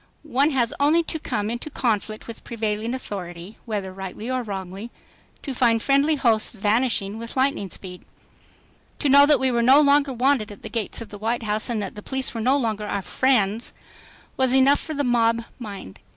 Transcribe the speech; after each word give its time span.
One 0.23 0.49
has 0.49 0.73
only 0.79 1.03
to 1.03 1.19
come 1.19 1.51
into 1.51 1.69
conflict 1.69 2.25
with 2.25 2.43
prevailing 2.43 2.95
authority, 2.95 3.57
whether 3.65 3.93
rightly 3.93 4.31
or 4.31 4.41
wrongly, 4.41 4.89
to 5.43 5.53
find 5.53 5.79
friendly 5.79 6.15
hosts 6.15 6.49
vanishing 6.53 7.19
with 7.19 7.37
lightning 7.37 7.69
speed. 7.69 8.03
To 8.97 9.09
know 9.09 9.27
that 9.27 9.39
we 9.39 9.51
were 9.51 9.61
no 9.61 9.79
longer 9.79 10.11
wanted 10.11 10.51
at 10.51 10.63
the 10.63 10.69
gates 10.69 11.01
of 11.03 11.09
the 11.09 11.19
White 11.19 11.43
House 11.43 11.69
and 11.69 11.79
that 11.83 11.93
the 11.93 12.01
police 12.01 12.33
were 12.33 12.41
no 12.41 12.57
longer 12.57 12.87
our 12.87 13.03
"friends" 13.03 13.73
was 14.37 14.55
enough 14.55 14.79
for 14.79 14.95
the 14.95 15.03
mob 15.03 15.43
mind. 15.59 15.99